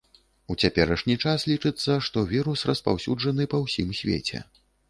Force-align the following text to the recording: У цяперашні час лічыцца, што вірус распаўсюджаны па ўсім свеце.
У 0.53 0.55
цяперашні 0.63 1.17
час 1.25 1.45
лічыцца, 1.51 1.99
што 2.09 2.25
вірус 2.33 2.65
распаўсюджаны 2.73 3.49
па 3.53 3.63
ўсім 3.67 3.97
свеце. 4.01 4.47